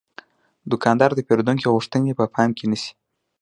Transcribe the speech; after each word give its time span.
دوکاندار 0.71 1.11
د 1.15 1.19
پیرودونکو 1.27 1.73
غوښتنې 1.75 2.11
په 2.19 2.25
پام 2.35 2.49
کې 2.57 2.65
نیسي. 2.71 2.91